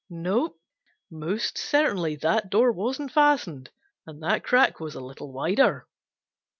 [0.09, 0.55] No,
[1.11, 3.69] most certainly that door wasn't fastened,
[4.07, 5.85] and that crack was a little wider.